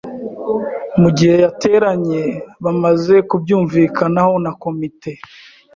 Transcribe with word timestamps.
mu 1.01 1.09
gihe 1.17 1.35
yateranye 1.43 2.21
bamaze 2.63 3.15
kubyumvikanaho 3.29 4.33
na 4.43 4.51
komite 4.61 5.11